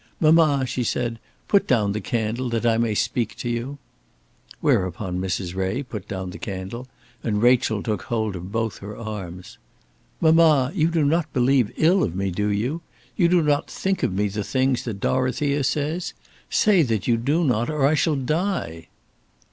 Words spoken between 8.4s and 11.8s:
both her arms. "Mamma, you do not believe